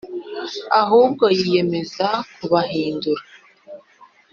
Ahubwo 0.81 1.25
biyemeza 1.37 2.07
kubahindura 2.35 3.23